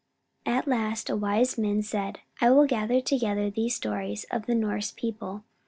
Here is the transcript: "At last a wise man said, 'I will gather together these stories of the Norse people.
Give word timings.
"At 0.47 0.65
last 0.67 1.11
a 1.11 1.15
wise 1.15 1.59
man 1.59 1.83
said, 1.83 2.21
'I 2.41 2.49
will 2.49 2.65
gather 2.65 3.01
together 3.01 3.51
these 3.51 3.75
stories 3.75 4.25
of 4.31 4.47
the 4.47 4.55
Norse 4.55 4.89
people. 4.91 5.43